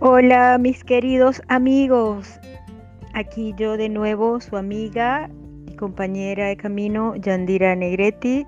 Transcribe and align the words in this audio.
Hola 0.00 0.58
mis 0.58 0.84
queridos 0.84 1.42
amigos, 1.48 2.38
aquí 3.14 3.52
yo 3.58 3.76
de 3.76 3.88
nuevo, 3.88 4.40
su 4.40 4.56
amiga 4.56 5.28
y 5.66 5.74
compañera 5.74 6.46
de 6.46 6.56
camino, 6.56 7.16
Yandira 7.16 7.74
Negretti, 7.74 8.46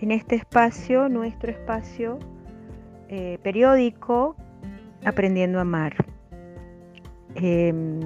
en 0.00 0.12
este 0.12 0.36
espacio, 0.36 1.08
nuestro 1.08 1.50
espacio 1.50 2.20
eh, 3.08 3.40
periódico, 3.42 4.36
Aprendiendo 5.04 5.58
a 5.58 5.62
Amar. 5.62 5.96
Em, 7.34 7.98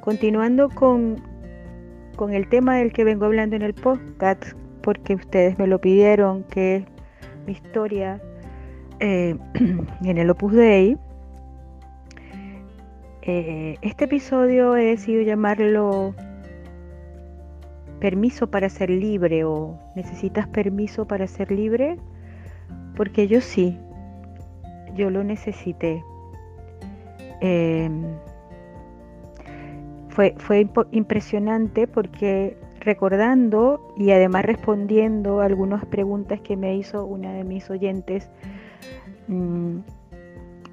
continuando 0.00 0.70
con, 0.70 1.16
con 2.16 2.32
el 2.32 2.48
tema 2.48 2.76
del 2.76 2.94
que 2.94 3.04
vengo 3.04 3.26
hablando 3.26 3.56
en 3.56 3.62
el 3.62 3.74
podcast, 3.74 4.42
porque 4.80 5.16
ustedes 5.16 5.58
me 5.58 5.66
lo 5.66 5.82
pidieron, 5.82 6.44
que 6.44 6.76
es 6.76 6.84
mi 7.44 7.52
historia 7.52 8.22
eh, 9.00 9.36
en 10.02 10.16
el 10.16 10.30
Opus 10.30 10.54
Dei. 10.54 10.96
Eh, 13.28 13.76
este 13.82 14.04
episodio 14.04 14.76
he 14.76 14.84
decidido 14.84 15.22
llamarlo 15.22 16.14
permiso 17.98 18.48
para 18.48 18.68
ser 18.68 18.88
libre 18.88 19.42
o 19.44 19.76
necesitas 19.96 20.46
permiso 20.46 21.08
para 21.08 21.26
ser 21.26 21.50
libre, 21.50 21.96
porque 22.94 23.26
yo 23.26 23.40
sí, 23.40 23.80
yo 24.94 25.10
lo 25.10 25.24
necesité. 25.24 26.04
Em, 27.40 28.04
fue, 30.08 30.36
fue 30.38 30.68
impresionante 30.92 31.88
porque 31.88 32.56
recordando 32.78 33.92
y 33.96 34.12
además 34.12 34.44
respondiendo 34.44 35.40
algunas 35.40 35.84
preguntas 35.84 36.40
que 36.42 36.56
me 36.56 36.76
hizo 36.76 37.04
una 37.04 37.32
de 37.32 37.42
mis 37.42 37.68
oyentes, 37.70 38.30
mm, 39.26 39.78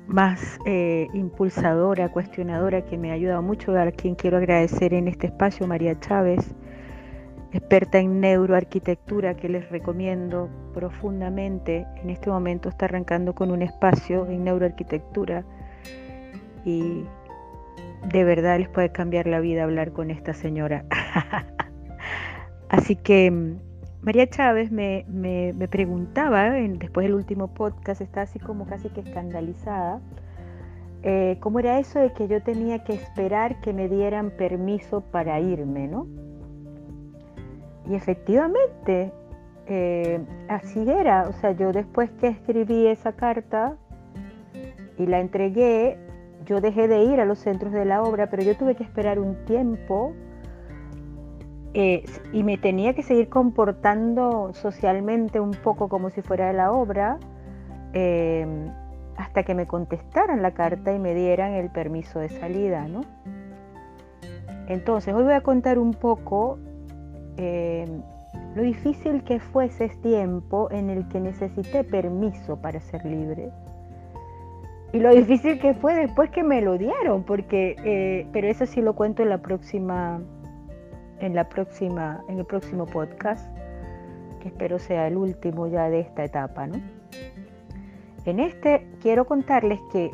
más 0.07 0.59
eh, 0.65 1.07
impulsadora, 1.13 2.09
cuestionadora, 2.09 2.83
que 2.85 2.97
me 2.97 3.11
ha 3.11 3.13
ayudado 3.13 3.41
mucho, 3.41 3.77
a 3.77 3.91
quien 3.91 4.15
quiero 4.15 4.37
agradecer 4.37 4.93
en 4.93 5.07
este 5.07 5.27
espacio, 5.27 5.67
María 5.67 5.99
Chávez, 5.99 6.53
experta 7.51 7.99
en 7.99 8.19
neuroarquitectura, 8.19 9.35
que 9.35 9.49
les 9.49 9.69
recomiendo 9.69 10.49
profundamente. 10.73 11.85
En 12.01 12.09
este 12.09 12.29
momento 12.29 12.69
está 12.69 12.85
arrancando 12.85 13.33
con 13.33 13.51
un 13.51 13.61
espacio 13.61 14.25
en 14.27 14.43
neuroarquitectura 14.43 15.45
y 16.65 17.05
de 18.11 18.23
verdad 18.23 18.59
les 18.59 18.69
puede 18.69 18.91
cambiar 18.91 19.27
la 19.27 19.39
vida 19.39 19.63
hablar 19.63 19.91
con 19.91 20.11
esta 20.11 20.33
señora. 20.33 20.85
Así 22.69 22.95
que 22.95 23.29
mm, 23.29 23.72
María 24.03 24.29
Chávez 24.29 24.69
me, 24.69 25.05
preguntaba, 25.69 26.49
después 26.49 27.05
del 27.05 27.13
último 27.13 27.47
podcast, 27.53 28.01
está 28.01 28.23
así 28.23 28.37
como 28.37 28.65
casi 28.65 28.89
que 28.89 28.99
escandalizada, 28.99 30.01
eh, 31.03 31.37
cómo 31.39 31.59
era 31.59 31.79
eso 31.79 31.99
de 31.99 32.11
que 32.11 32.27
yo 32.27 32.43
tenía 32.43 32.83
que 32.83 32.93
esperar 32.93 33.61
que 33.61 33.71
me 33.71 33.87
dieran 33.87 34.31
permiso 34.31 35.01
para 35.01 35.39
irme, 35.39 35.87
¿no? 35.87 36.07
Y 37.89 37.95
efectivamente, 37.95 39.13
eh, 39.67 40.19
así 40.49 40.81
era. 40.89 41.29
O 41.29 41.33
sea, 41.33 41.51
yo 41.53 41.71
después 41.71 42.09
que 42.19 42.27
escribí 42.27 42.87
esa 42.87 43.13
carta 43.13 43.77
y 44.97 45.05
la 45.05 45.21
entregué, 45.21 45.97
yo 46.45 46.59
dejé 46.59 46.89
de 46.89 47.03
ir 47.05 47.21
a 47.21 47.25
los 47.25 47.39
centros 47.39 47.71
de 47.71 47.85
la 47.85 48.03
obra, 48.03 48.29
pero 48.29 48.43
yo 48.43 48.57
tuve 48.57 48.75
que 48.75 48.83
esperar 48.83 49.17
un 49.19 49.45
tiempo 49.45 50.13
eh, 51.75 52.05
y 52.31 52.43
me 52.43 52.57
tenía 52.59 52.93
que 52.93 53.01
seguir 53.01 53.29
comportando 53.29 54.53
socialmente 54.53 55.39
un 55.39 55.51
poco 55.51 55.89
como 55.89 56.11
si 56.11 56.21
fuera 56.21 56.47
de 56.47 56.53
la 56.53 56.71
obra 56.71 57.17
eh, 57.93 58.45
hasta 59.17 59.41
que 59.41 59.55
me 59.55 59.65
contestaran 59.65 60.43
la 60.43 60.51
carta 60.51 60.93
y 60.93 60.99
me 60.99 61.15
dieran 61.15 61.53
el 61.53 61.71
permiso 61.71 62.19
de 62.19 62.29
salida, 62.29 62.87
¿no? 62.87 63.01
Entonces, 64.67 65.13
hoy 65.15 65.23
voy 65.23 65.33
a 65.33 65.41
contar 65.41 65.79
un 65.79 65.95
poco 65.95 66.59
eh, 67.37 67.87
lo 68.55 68.61
difícil 68.61 69.23
que 69.23 69.39
fue 69.39 69.65
ese 69.65 69.89
tiempo 69.89 70.69
en 70.69 70.91
el 70.91 71.07
que 71.07 71.19
necesité 71.19 71.83
permiso 71.83 72.61
para 72.61 72.79
ser 72.81 73.03
libre. 73.03 73.49
Y 74.93 74.99
lo 74.99 75.09
difícil 75.09 75.59
que 75.59 75.73
fue 75.73 75.95
después 75.95 76.29
que 76.29 76.43
me 76.43 76.61
lo 76.61 76.77
dieron, 76.77 77.23
porque, 77.23 78.27
pero 78.31 78.47
eso 78.47 78.67
sí 78.67 78.79
lo 78.79 78.93
cuento 78.93 79.23
en 79.23 79.29
la 79.29 79.39
próxima 79.39 80.21
en, 81.19 81.35
la 81.35 81.49
próxima, 81.49 82.23
en 82.27 82.39
el 82.39 82.45
próximo 82.45 82.85
podcast, 82.85 83.47
que 84.39 84.49
espero 84.49 84.79
sea 84.79 85.07
el 85.07 85.17
último 85.17 85.67
ya 85.67 85.89
de 85.89 86.01
esta 86.01 86.23
etapa. 86.23 86.67
¿no? 86.67 86.75
En 88.25 88.39
este 88.39 88.87
quiero 89.01 89.25
contarles 89.25 89.79
que 89.91 90.11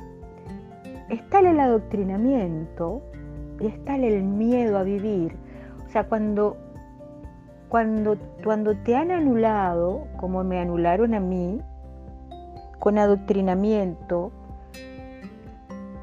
está 1.10 1.40
el 1.40 1.60
adoctrinamiento 1.60 3.02
y 3.60 3.68
está 3.68 3.96
el 3.96 4.24
miedo 4.24 4.78
a 4.78 4.84
vivir. 4.84 5.36
O 5.86 5.90
sea, 5.90 6.08
cuando, 6.08 6.58
cuando, 7.68 8.18
cuando 8.44 8.76
te 8.78 8.96
han 8.96 9.12
anulado, 9.12 10.08
como 10.18 10.44
me 10.44 10.60
anularon 10.60 11.14
a 11.14 11.20
mí, 11.20 11.62
con 12.80 12.98
adoctrinamiento, 12.98 14.32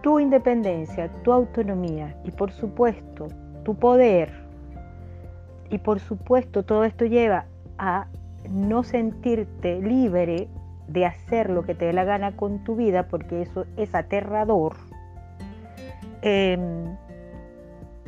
tu 0.03 0.21
independencia, 0.21 1.11
tu 1.23 1.33
autonomía 1.33 2.17
y 2.23 2.31
por 2.31 2.53
supuesto 2.53 3.27
tu 3.65 3.75
poder 3.75 4.46
y 5.71 5.78
por 5.78 6.00
supuesto 6.00 6.62
todo 6.62 6.84
esto 6.84 7.04
lleva 7.04 7.47
a 7.78 8.06
no 8.49 8.82
sentirte 8.82 9.81
libre 9.81 10.49
de 10.88 11.04
hacer 11.04 11.50
lo 11.50 11.62
que 11.62 11.75
te 11.75 11.87
dé 11.87 11.93
la 11.93 12.04
gana 12.04 12.37
con 12.37 12.62
tu 12.65 12.77
vida, 12.77 13.09
porque 13.09 13.43
eso 13.43 13.66
es 13.76 13.94
aterrador. 13.94 14.76
Em, 16.22 16.97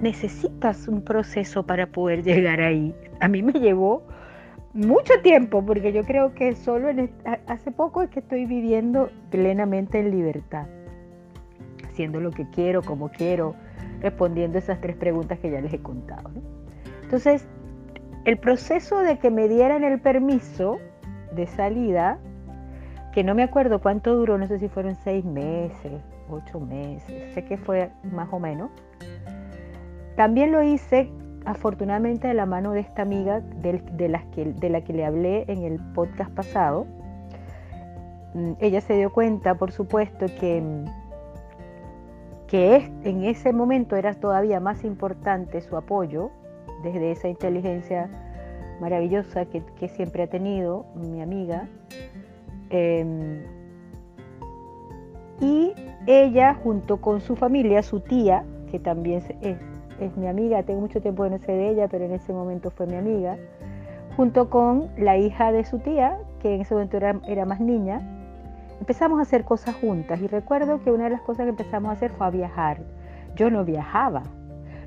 necesitas 0.01 0.87
un 0.89 1.03
proceso 1.03 1.65
para 1.65 1.87
poder 1.87 2.23
llegar 2.23 2.61
ahí. 2.61 2.95
A 3.21 3.29
mí 3.29 3.43
me 3.43 3.53
llevó 3.53 4.03
mucho 4.73 5.15
tiempo, 5.23 5.65
porque 5.65 5.93
yo 5.93 6.05
creo 6.05 6.35
que 6.35 6.55
solo 6.55 6.89
hace 7.47 7.73
poco 7.73 8.03
es 8.03 8.11
que 8.11 8.21
estoy 8.21 8.47
viviendo 8.47 9.11
plenamente 9.31 9.99
en 9.99 10.11
libertad, 10.11 10.67
haciendo 11.85 12.21
lo 12.21 12.31
que 12.31 12.49
quiero, 12.51 12.83
como 12.83 13.09
quiero, 13.09 13.57
respondiendo 14.01 14.59
esas 14.59 14.81
tres 14.81 14.95
preguntas 14.95 15.39
que 15.41 15.51
ya 15.51 15.61
les 15.61 15.73
he 15.73 15.81
contado. 15.81 16.31
Entonces, 17.09 17.49
el 18.27 18.37
proceso 18.37 18.99
de 18.99 19.19
que 19.19 19.31
me 19.31 19.49
dieran 19.49 19.83
el 19.83 19.99
permiso 19.99 20.77
de 21.33 21.47
salida, 21.47 22.19
que 23.15 23.25
no 23.25 23.35
me 23.35 23.43
acuerdo 23.43 23.81
cuánto 23.81 24.15
duró, 24.15 24.37
no 24.37 24.47
sé 24.47 24.59
si 24.59 24.69
fueron 24.69 24.95
seis 24.95 25.25
meses, 25.25 26.03
ocho 26.29 26.61
meses, 26.61 27.33
sé 27.33 27.47
que 27.47 27.57
fue 27.57 27.91
más 28.13 28.29
o 28.31 28.39
menos. 28.39 28.71
También 30.17 30.53
lo 30.53 30.63
hice 30.63 31.11
afortunadamente 31.47 32.29
de 32.29 32.35
la 32.35 32.45
mano 32.45 32.73
de 32.73 32.81
esta 32.81 33.01
amiga 33.01 33.41
de, 33.41 33.81
que, 34.35 34.45
de 34.45 34.69
la 34.69 34.83
que 34.83 34.93
le 34.93 35.07
hablé 35.07 35.47
en 35.49 35.63
el 35.63 35.81
podcast 35.95 36.31
pasado. 36.33 36.87
Mm, 38.35 38.53
ella 38.61 38.83
se 38.83 38.97
dio 38.97 39.15
cuenta, 39.15 39.55
por 39.55 39.73
supuesto, 39.73 40.27
que, 40.39 40.63
que 42.49 42.93
en 43.03 43.25
ese 43.25 43.55
momento 43.55 43.97
era 43.97 44.13
todavía 44.13 44.61
más 44.61 44.85
importante 44.85 45.63
su 45.63 45.75
apoyo 45.75 46.33
desde 46.83 47.13
esa 47.13 47.29
inteligencia 47.29 48.09
maravillosa 48.81 49.47
que, 49.47 49.89
siempre 49.89 50.25
ha 50.25 50.27
tenido 50.29 50.87
mi 50.95 51.21
amiga. 51.21 51.69
Em, 52.71 53.43
y 55.41 55.73
ella, 56.07 56.55
junto 56.55 56.99
con 56.99 57.21
su 57.21 57.37
familia, 57.37 57.83
su 57.83 58.01
tía, 58.01 58.45
que 58.71 58.79
también 58.79 59.23
es, 59.41 60.17
mi 60.17 60.27
amiga, 60.27 60.63
tengo 60.63 60.81
mucho 60.81 61.01
tiempo 61.01 61.25
de 61.25 61.31
no 61.31 61.39
sé 61.39 61.53
de 61.53 61.71
ella, 61.71 61.89
pero 61.89 62.05
en 62.05 62.13
ese 62.13 62.33
momento 62.33 62.71
fue 62.71 62.87
mi 62.87 62.97
amiga, 62.97 63.37
junto 64.17 64.49
con 64.51 64.89
la 64.97 65.17
hija 65.17 65.53
de 65.53 65.65
su 65.65 65.79
tía, 65.79 66.19
que 66.41 66.55
en 66.55 66.61
ese 66.61 66.75
momento 66.75 66.97
era 66.97 67.45
más 67.45 67.61
niña, 67.61 68.01
empezamos 68.81 69.19
a 69.19 69.23
hacer 69.23 69.45
cosas 69.45 69.75
juntas. 69.77 70.21
Y 70.21 70.27
recuerdo 70.27 70.81
que 70.83 70.91
una 70.91 71.05
de 71.05 71.11
las 71.11 71.21
cosas 71.23 71.45
que 71.45 71.51
empezamos 71.51 71.91
a 71.91 71.93
hacer 71.93 72.11
fue 72.13 72.27
a 72.27 72.31
viajar. 72.31 72.79
Yo 73.35 73.51
no 73.51 73.65
viajaba, 73.65 74.23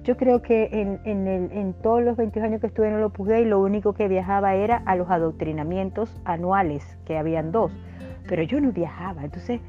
yo 0.03 0.17
creo 0.17 0.41
que 0.41 0.69
en, 0.71 1.73
todos 1.81 2.01
los 2.01 2.17
22 2.17 2.47
años 2.47 2.61
que 2.61 2.67
estuve 2.67 2.87
en 2.87 2.95
el 2.95 3.03
Opus 3.03 3.27
Dei, 3.27 3.45
lo 3.45 3.59
único 3.59 3.93
que 3.93 4.07
viajaba 4.07 4.55
era 4.55 4.81
a 4.85 4.95
los 4.95 5.09
adoctrinamientos 5.09 6.19
anuales, 6.25 6.97
que 7.05 7.17
habían 7.17 7.51
dos, 7.51 7.71
pero 8.27 8.41
yo 8.41 8.59
no 8.59 8.71
viajaba. 8.71 9.23
Entonces 9.23 9.61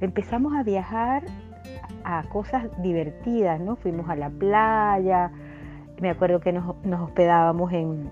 empezamos 0.00 0.54
a 0.54 0.62
viajar 0.62 1.22
a 2.04 2.24
cosas 2.24 2.68
divertidas, 2.82 3.58
¿no? 3.58 3.76
Fuimos 3.76 4.08
a 4.10 4.16
la 4.16 4.28
playa, 4.28 5.30
me 6.00 6.10
acuerdo 6.10 6.40
que 6.40 6.52
nos, 6.52 6.74
hospedábamos 7.00 7.72
en, 7.72 8.10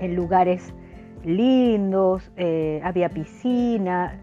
lugares 0.00 0.74
lindos, 1.24 2.32
eh, 2.36 2.80
había 2.82 3.08
piscina. 3.08 4.18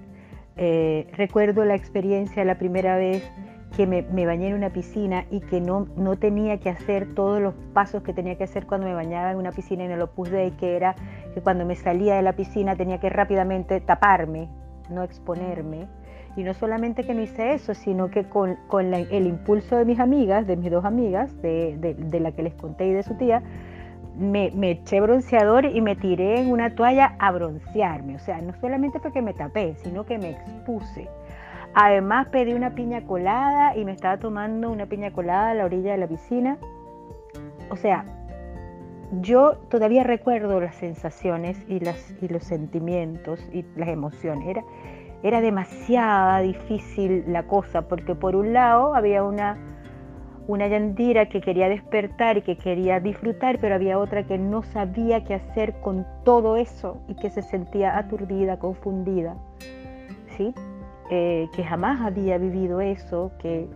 Eh, 0.57 1.07
recuerdo 1.13 1.63
la 1.63 1.75
experiencia 1.75 2.43
la 2.43 2.57
primera 2.57 2.97
vez 2.97 3.23
que 3.79 3.87
me, 3.87 4.25
bañé 4.25 4.49
en 4.49 4.55
una 4.55 4.71
piscina 4.71 5.23
y 5.31 5.39
que 5.39 5.61
no, 5.61 5.87
no 5.95 6.17
tenía 6.17 6.57
que 6.57 6.69
hacer 6.69 7.15
todos 7.15 7.41
los 7.41 7.53
pasos 7.73 8.03
que 8.03 8.11
tenía 8.11 8.35
que 8.35 8.43
hacer 8.43 8.67
cuando 8.67 8.85
me 8.87 8.93
bañaba 8.93 9.31
en 9.31 9.37
una 9.37 9.53
piscina 9.53 9.85
en 9.85 9.91
el 9.91 10.01
Opus 10.01 10.29
Dei, 10.29 10.51
que 10.51 10.75
era 10.75 10.97
que 11.33 11.39
cuando 11.39 11.65
me 11.65 11.77
salía 11.77 12.15
de 12.15 12.21
la 12.21 12.33
piscina 12.33 12.75
tenía 12.75 12.99
que 12.99 13.07
rápidamente 13.07 13.79
taparme, 13.79 14.49
no 14.89 15.01
exponerme. 15.01 15.87
Y 16.35 16.43
no 16.43 16.53
solamente 16.53 17.05
que 17.05 17.13
no 17.13 17.21
hice 17.21 17.53
eso, 17.53 17.73
sino 17.73 18.11
que 18.11 18.25
con, 18.25 18.57
el 18.93 19.25
impulso 19.25 19.77
de 19.77 19.85
mis 19.85 20.01
amigas, 20.01 20.45
de 20.45 20.57
mis 20.57 20.71
dos 20.71 20.83
amigas, 20.83 21.41
de, 21.41 22.19
la 22.19 22.33
que 22.33 22.43
les 22.43 22.55
conté 22.55 22.85
y 22.85 22.91
de 22.91 23.03
su 23.03 23.15
tía, 23.15 23.41
me, 24.17 24.51
me, 24.51 24.71
eché 24.71 24.99
bronceador 24.99 25.63
y 25.63 25.79
me 25.79 25.95
tiré 25.95 26.41
en 26.41 26.51
una 26.51 26.75
toalla 26.75 27.15
a 27.17 27.31
broncearme. 27.31 28.17
O 28.17 28.19
sea, 28.19 28.41
no 28.41 28.51
solamente 28.59 28.99
porque 28.99 29.21
me 29.21 29.33
tapé, 29.33 29.75
sino 29.75 30.05
que 30.05 30.17
me 30.17 30.31
expuse. 30.31 31.07
Además 31.73 32.27
pedí 32.27 32.53
una 32.53 32.73
piña 32.73 33.05
colada 33.05 33.77
y 33.77 33.85
me 33.85 33.91
estaba 33.91 34.17
tomando 34.17 34.71
una 34.71 34.87
piña 34.87 35.11
colada 35.11 35.51
a 35.51 35.53
la 35.53 35.65
orilla 35.65 35.91
de 35.91 35.97
la 35.97 36.07
piscina. 36.07 36.57
O 37.69 37.75
sea, 37.75 38.05
yo 39.21 39.55
todavía 39.69 40.03
recuerdo 40.03 40.59
las 40.59 40.75
sensaciones 40.75 41.57
y, 41.67 41.79
los 41.79 42.43
sentimientos 42.43 43.39
y 43.51 43.65
las 43.75 43.89
emociones. 43.89 44.47
Era, 44.47 44.63
era 45.23 45.41
demasiado 45.41 46.43
difícil 46.43 47.23
la 47.27 47.43
cosa, 47.43 47.87
porque 47.87 48.15
por 48.15 48.35
un 48.35 48.53
lado 48.53 48.95
había 48.95 49.23
una, 49.23 49.57
una 50.47 50.67
Yandira 50.67 51.27
que 51.27 51.41
quería 51.41 51.69
despertar 51.69 52.37
y 52.37 52.41
que 52.41 52.57
quería 52.57 52.99
disfrutar, 52.99 53.59
pero 53.59 53.75
había 53.75 53.99
otra 53.99 54.23
que 54.23 54.37
no 54.37 54.63
sabía 54.63 55.23
qué 55.23 55.35
hacer 55.35 55.79
con 55.81 56.05
todo 56.23 56.57
eso 56.57 57.01
y 57.07 57.15
que 57.15 57.29
se 57.29 57.41
sentía 57.41 57.97
aturdida, 57.97 58.57
confundida, 58.57 59.35
¿sí? 60.37 60.53
Eh, 61.11 61.49
que 61.53 61.63
jamás 61.63 62.01
había 62.01 62.37
vivido 62.37 62.81
eso, 62.81 63.31
que 63.39 63.67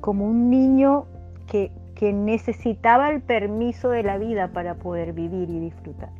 como 0.00 0.26
un 0.26 0.50
niño 0.50 1.06
que, 1.46 1.70
que 1.94 2.12
necesitaba 2.12 3.10
el 3.10 3.20
permiso 3.20 3.90
de 3.90 4.02
la 4.02 4.18
vida 4.18 4.48
para 4.48 4.74
poder 4.74 5.12
vivir 5.12 5.48
y 5.48 5.60
disfrutar. 5.60 6.10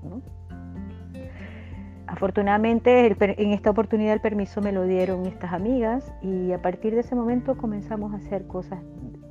Afortunadamente 2.06 3.16
en 3.18 3.50
esta 3.50 3.70
oportunidad 3.70 4.12
el 4.12 4.20
permiso 4.20 4.60
me 4.60 4.70
lo 4.70 4.84
dieron 4.84 5.26
estas 5.26 5.52
amigas 5.52 6.14
y 6.22 6.52
a 6.52 6.62
partir 6.62 6.94
de 6.94 7.00
ese 7.00 7.16
momento 7.16 7.56
comenzamos 7.56 8.12
a 8.12 8.18
hacer 8.18 8.46
cosas 8.46 8.78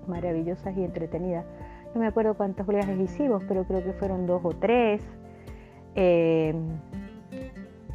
maravillosas 0.08 0.76
y 0.76 0.84
entretenidas. 0.84 1.46
No 1.94 2.02
me 2.02 2.08
acuerdo 2.08 2.34
cuántos 2.34 2.68
viajes 2.68 3.00
hicimos, 3.00 3.44
pero 3.48 3.64
creo 3.66 3.82
que 3.84 3.94
fueron 3.94 4.26
dos 4.26 4.42
o 4.44 4.50
tres. 4.50 5.02
Eh, 5.96 6.54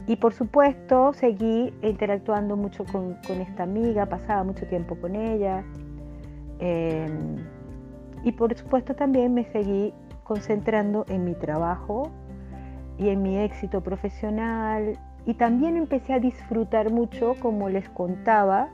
y 0.06 0.16
por 0.16 0.32
supuesto 0.32 1.12
seguí 1.12 1.72
interactuando 1.82 2.56
mucho 2.56 2.84
con, 2.84 3.16
esta 3.40 3.64
amiga, 3.64 4.06
pasaba 4.06 4.44
mucho 4.44 4.66
tiempo 4.66 4.96
con 4.96 5.16
ella. 5.16 5.64
Eh, 6.60 7.08
y 8.22 8.32
por 8.32 8.54
supuesto 8.56 8.94
también 8.94 9.34
me 9.34 9.44
seguí 9.44 9.92
concentrando 10.24 11.04
en 11.08 11.24
mi 11.24 11.34
trabajo 11.34 12.10
y 12.98 13.08
en 13.08 13.22
mi 13.22 13.38
éxito 13.38 13.82
profesional. 13.82 14.98
Y 15.26 15.34
también 15.34 15.76
empecé 15.76 16.14
a 16.14 16.20
disfrutar 16.20 16.90
mucho, 16.90 17.34
como 17.40 17.68
les 17.68 17.88
contaba, 17.88 18.68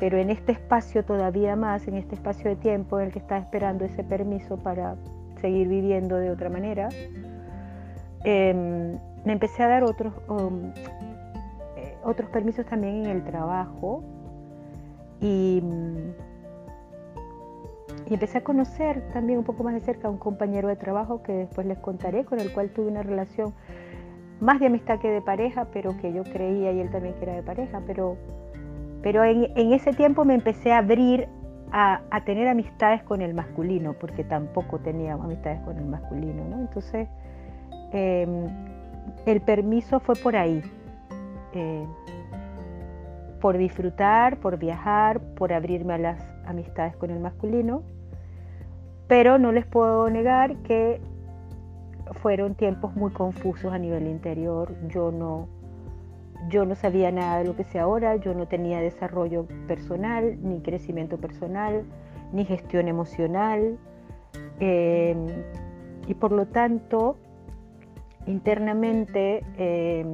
pero 0.00 0.18
en 0.18 0.30
este 0.30 0.52
espacio 0.52 1.04
todavía 1.04 1.54
más, 1.54 1.86
en 1.86 1.94
este 1.94 2.16
espacio 2.16 2.50
de 2.50 2.56
tiempo 2.56 2.98
en 2.98 3.06
el 3.06 3.12
que 3.12 3.20
estaba 3.20 3.40
esperando 3.40 3.84
ese 3.84 4.02
permiso 4.02 4.56
para 4.56 4.96
seguir 5.40 5.68
viviendo 5.68 6.16
de 6.16 6.30
otra 6.30 6.48
manera, 6.50 6.88
em, 8.24 8.98
me 9.24 9.32
empecé 9.32 9.62
a 9.62 9.68
dar 9.68 9.84
otros, 9.84 10.14
um, 10.28 10.72
eh, 11.76 11.96
otros 12.04 12.30
permisos 12.30 12.66
también 12.66 13.04
en 13.04 13.10
el 13.10 13.24
trabajo. 13.24 14.02
Y 15.20 15.62
y 18.10 18.14
empecé 18.14 18.38
a 18.38 18.44
conocer 18.44 19.02
también 19.12 19.38
un 19.38 19.44
poco 19.44 19.62
más 19.62 19.72
de 19.72 19.80
cerca 19.80 20.08
a 20.08 20.10
un 20.10 20.18
compañero 20.18 20.66
de 20.66 20.74
trabajo 20.74 21.22
que 21.22 21.32
después 21.32 21.64
les 21.64 21.78
contaré, 21.78 22.24
con 22.24 22.40
el 22.40 22.52
cual 22.52 22.70
tuve 22.70 22.88
una 22.88 23.04
relación 23.04 23.54
más 24.40 24.58
de 24.58 24.66
amistad 24.66 24.98
que 24.98 25.08
de 25.08 25.22
pareja, 25.22 25.68
pero 25.72 25.96
que 25.96 26.12
yo 26.12 26.24
creía 26.24 26.72
y 26.72 26.80
él 26.80 26.90
también 26.90 27.14
que 27.14 27.22
era 27.22 27.34
de 27.34 27.44
pareja, 27.44 27.80
pero, 27.86 28.16
pero 29.00 29.22
en, 29.22 29.72
ese 29.72 29.92
tiempo 29.92 30.24
me 30.24 30.34
empecé 30.34 30.72
a 30.72 30.78
abrir 30.78 31.28
a, 31.70 32.00
tener 32.26 32.48
amistades 32.48 33.00
con 33.04 33.22
el 33.22 33.32
masculino, 33.32 33.92
porque 33.92 34.24
tampoco 34.24 34.80
tenía 34.80 35.14
amistades 35.14 35.60
con 35.60 35.78
el 35.78 35.84
masculino, 35.84 36.44
¿no? 36.48 36.58
Entonces, 36.62 37.06
em, 37.92 38.46
el 39.26 39.40
permiso 39.40 40.00
fue 40.00 40.14
por 40.16 40.36
ahí, 40.36 40.62
eh, 41.52 41.86
por 43.40 43.58
disfrutar, 43.58 44.38
por 44.38 44.58
viajar, 44.58 45.20
por 45.34 45.52
abrirme 45.52 45.94
a 45.94 45.98
las 45.98 46.22
amistades 46.46 46.96
con 46.96 47.10
el 47.10 47.20
masculino 47.20 47.82
pero 49.10 49.40
no 49.40 49.50
les 49.50 49.66
puedo 49.66 50.08
negar 50.08 50.54
que 50.58 51.00
fueron 52.22 52.54
tiempos 52.54 52.94
muy 52.94 53.10
confusos 53.10 53.72
a 53.72 53.76
nivel 53.76 54.06
interior. 54.06 54.72
Yo 54.86 55.10
no, 55.10 55.48
yo 56.48 56.64
no 56.64 56.76
sabía 56.76 57.10
nada 57.10 57.38
de 57.38 57.44
lo 57.44 57.56
que 57.56 57.64
sé 57.64 57.80
ahora, 57.80 58.14
yo 58.14 58.34
no 58.34 58.46
tenía 58.46 58.80
desarrollo 58.80 59.48
personal, 59.66 60.38
ni 60.40 60.60
crecimiento 60.60 61.18
personal, 61.18 61.82
ni 62.32 62.44
gestión 62.44 62.86
emocional. 62.86 63.78
Eh, 64.60 65.16
y 66.06 66.14
por 66.14 66.30
lo 66.30 66.46
tanto, 66.46 67.16
internamente, 68.30 69.44
eh, 69.58 70.04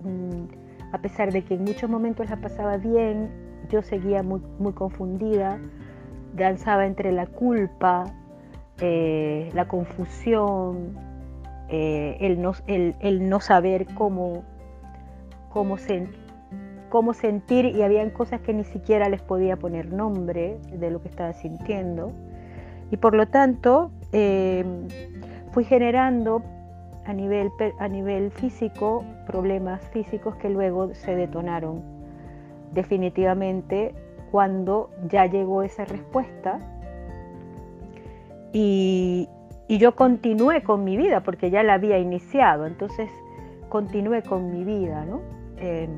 mm, 0.00 0.92
a 0.92 0.98
pesar 0.98 1.32
de 1.32 1.42
que 1.42 1.54
en 1.54 1.64
muchos 1.64 1.90
momentos 1.90 2.30
la 2.30 2.36
pasaba 2.36 2.76
bien, 2.76 3.30
yo 3.68 3.82
seguía 3.82 4.22
muy, 4.22 4.40
muy 4.58 4.72
confundida, 4.72 5.58
danzaba 6.34 6.86
entre 6.86 7.12
la 7.12 7.26
culpa, 7.26 8.04
eh, 8.80 9.50
la 9.54 9.66
confusión, 9.66 10.96
eh, 11.68 12.16
el, 12.20 12.40
no, 12.40 12.52
el, 12.66 13.28
no, 13.28 13.40
saber 13.40 13.86
cómo, 13.94 14.44
cómo, 15.50 15.76
cómo 16.88 17.14
sentir 17.14 17.64
y 17.66 17.82
habían 17.82 18.10
cosas 18.10 18.40
que 18.40 18.54
ni 18.54 18.64
siquiera 18.64 19.08
les 19.08 19.20
podía 19.20 19.56
poner 19.56 19.92
nombre 19.92 20.58
de 20.72 20.90
lo 20.90 21.02
que 21.02 21.08
estaba 21.08 21.32
sintiendo. 21.32 22.12
Y 22.92 22.98
por 22.98 23.16
lo 23.16 23.26
tanto, 23.26 23.90
fui 25.52 25.64
generando 25.64 26.42
a 27.06 27.12
nivel, 27.12 27.50
a 27.78 27.88
nivel 27.88 28.30
físico 28.30 29.04
problemas 29.26 29.80
físicos 29.88 30.36
que 30.36 30.50
luego 30.50 30.94
se 30.94 31.14
detonaron 31.14 31.82
definitivamente 32.72 33.94
cuando 34.30 34.90
ya 35.08 35.26
llegó 35.26 35.62
esa 35.62 35.84
respuesta 35.84 36.58
y, 38.52 39.28
yo 39.68 39.96
continué 39.96 40.62
con 40.62 40.84
mi 40.84 40.96
vida 40.96 41.22
porque 41.24 41.50
ya 41.50 41.62
la 41.64 41.74
había 41.74 41.98
iniciado, 41.98 42.66
entonces 42.66 43.10
continué 43.68 44.22
con 44.22 44.52
mi 44.52 44.62
vida, 44.62 45.04
¿no? 45.04 45.20
Em, 45.58 45.90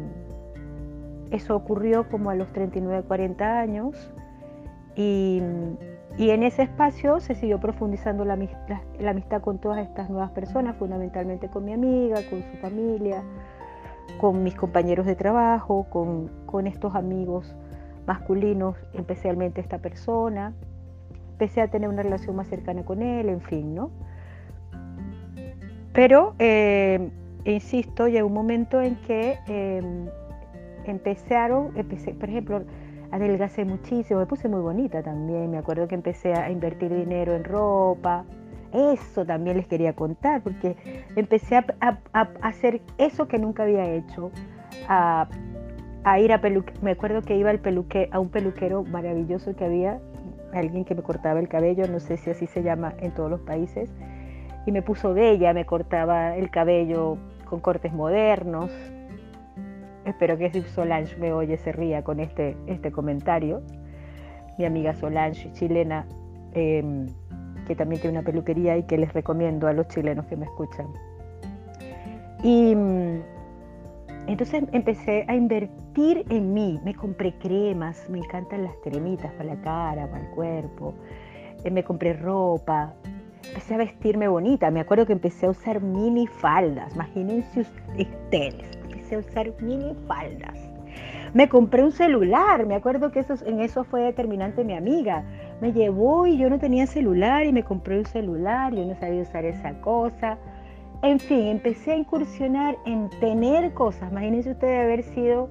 eso 1.30 1.54
ocurrió 1.54 2.09
como 2.09 2.30
a 2.30 2.35
los 2.35 2.50
39, 2.54 3.04
40 3.06 3.61
años 3.61 4.11
y, 4.97 5.42
en 6.18 6.42
ese 6.42 6.62
espacio 6.62 7.20
se 7.20 7.37
siguió 7.37 7.60
profundizando 7.60 8.25
la, 8.25 8.34
amistad 8.34 9.40
con 9.40 9.58
todas 9.58 9.87
estas 9.87 10.10
nuevas 10.10 10.32
personas, 10.32 10.76
fundamentalmente 10.76 11.48
con 11.48 11.64
mi 11.64 11.72
amiga, 11.72 12.20
con 12.28 12.42
su 12.42 12.56
familia, 12.60 13.22
con 14.20 14.42
mis 14.42 14.56
compañeros 14.56 15.06
de 15.06 15.14
trabajo, 15.14 15.87
con, 15.90 16.66
estos 16.66 16.96
amigos 16.96 17.54
masculinos, 18.04 18.75
especialmente 18.94 19.60
esta 19.60 19.78
persona. 19.78 20.54
Empecé 21.32 21.60
a 21.60 21.68
tener 21.68 21.88
una 21.88 22.02
relación 22.02 22.34
más 22.34 22.48
cercana 22.48 22.84
con 22.84 23.00
él, 23.00 23.28
en 23.28 23.40
fin, 23.40 23.76
¿no? 23.76 23.90
Pero, 25.92 26.34
eh, 26.40 27.10
insisto, 27.44 28.08
llegó 28.08 28.26
un 28.26 28.34
momento 28.34 28.80
en 28.80 28.96
que 29.02 29.38
eh, 29.46 29.82
empezaron, 30.84 31.76
empecé, 31.76 32.12
por 32.12 32.28
ejemplo, 32.28 32.62
adelgacé 33.11 33.65
muchísimo, 33.65 34.21
me 34.21 34.27
puse 34.27 34.49
muy 34.49 34.61
bonita 34.61 35.03
también, 35.03 35.50
me 35.50 35.59
acuerdo 35.59 35.88
que 35.88 35.95
empecé 35.95 36.35
a 36.35 36.50
invertir 36.50 36.95
dinero 36.95 37.35
en 37.35 37.45
ropa, 37.45 38.25
eso 38.73 39.25
también 39.25 39.57
les 39.57 39.67
quería 39.67 39.95
contar, 39.95 40.43
porque 40.43 40.77
empecé 41.17 41.57
a, 41.57 41.99
hacer 42.43 42.83
eso 42.99 43.27
que 43.27 43.38
nunca 43.38 43.62
había 43.62 43.91
hecho, 43.91 44.31
a 44.88 45.29
ir 46.21 46.33
a 46.33 46.41
peluque. 46.41 46.73
Me 46.81 46.93
acuerdo 46.93 47.23
que 47.23 47.37
iba 47.37 47.50
al 47.50 47.61
peluque, 47.61 48.09
a 48.12 48.19
un 48.19 48.29
peluquero 48.29 48.85
maravilloso 48.85 49.55
que 49.57 49.65
había, 49.65 50.00
alguien 50.53 50.85
que 50.85 50.95
me 50.95 51.03
cortaba 51.03 51.41
el 51.41 51.49
cabello, 51.49 51.87
no 51.88 52.00
sé 52.00 52.17
si 52.17 52.31
así 52.31 52.47
se 52.47 52.62
llama 52.62 52.95
en 52.99 53.12
todos 53.12 53.31
los 53.31 53.41
países, 53.41 53.91
y 54.67 54.73
me 54.73 54.83
puso 54.83 55.15
bella, 55.15 55.53
me 55.55 55.65
cortaba 55.65 56.37
el 56.37 56.50
cabello 56.50 57.17
con 57.47 57.61
cortes 57.61 57.93
modernos. 57.93 58.71
Espero 60.09 60.38
que 60.38 60.50
si 60.50 60.62
Solange 60.62 61.17
me 61.19 61.33
oye 61.35 61.59
se 61.59 61.71
ría 61.71 62.03
con 62.03 62.19
este, 62.19 62.57
este 62.67 62.91
comentario. 62.91 63.62
Mi 64.57 64.65
amiga 64.65 64.95
Solange, 64.95 65.53
chilena, 65.53 66.07
em, 66.55 67.07
que 67.67 67.77
también 67.77 68.00
tiene 68.00 68.19
una 68.19 68.25
peluquería 68.25 68.79
y 68.79 68.85
que 68.85 68.97
les 68.97 69.12
recomiendo 69.12 69.69
a 69.69 69.75
los 69.75 69.87
chilenos 69.88 70.25
que 70.27 70.37
me 70.37 70.47
escuchan. 70.47 70.87
Y 72.43 72.75
mm, 72.75 73.21
entonces 74.29 74.65
empecé 74.73 75.27
a 75.29 75.37
invertir 75.37 76.25
en 76.31 76.55
mí, 76.55 76.81
me 76.85 76.95
compré 76.95 77.35
cremas, 77.38 78.09
me 78.09 78.19
encantan 78.19 78.65
las 78.65 78.75
cremitas 78.83 79.31
para 79.33 79.55
la 79.55 79.61
cara, 79.61 80.07
para 80.11 80.25
el 80.25 80.31
cuerpo, 80.31 80.95
eh, 81.65 81.71
me 81.71 81.85
compré 81.85 82.15
ropa, 82.15 82.95
empecé 83.49 83.75
a 83.75 83.79
vestirme 83.79 84.29
bonita, 84.29 84.71
me 84.71 84.81
acuerdo 84.81 85.05
que 85.05 85.12
empecé 85.12 85.47
a 85.47 85.50
usar 85.50 85.83
mini 85.83 86.27
faldas, 86.27 86.95
imagínense 86.95 87.61
ustedes, 87.61 88.77
empecé 89.09 89.15
a 89.15 89.19
usar 89.19 89.62
mini 89.62 89.95
faldas, 90.07 90.59
Me 91.35 91.49
compré 91.49 91.85
un 91.85 91.93
celular, 91.93 92.67
me 92.67 92.75
acuerdo 92.75 93.12
que 93.12 93.21
eso, 93.21 93.35
en 93.45 93.61
eso 93.61 93.85
fue 93.85 94.00
determinante 94.03 94.65
mi 94.65 94.75
amiga. 94.75 95.25
Me 95.61 95.73
llevó 95.73 96.27
y 96.27 96.38
yo 96.38 96.49
no 96.49 96.59
tenía 96.59 96.87
celular 96.87 97.45
y 97.45 97.53
me 97.53 97.62
compré 97.62 97.99
un 97.99 98.07
celular, 98.07 98.75
yo 98.75 98.85
no 98.85 98.95
sabía 98.95 99.23
usar 99.23 99.45
esa 99.45 99.81
cosa. 99.81 100.38
En 101.03 101.21
fin, 101.21 101.47
empecé 101.49 101.93
a 101.93 101.97
incursionar 101.97 102.77
en 102.87 103.11
tener 103.21 103.73
cosas. 103.75 104.11
Imagínense 104.11 104.53
usted 104.53 104.83
haber 104.83 105.03
sido 105.03 105.50